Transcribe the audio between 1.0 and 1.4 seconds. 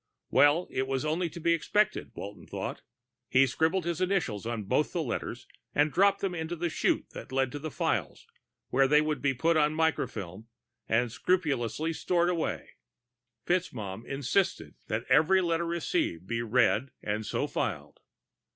only to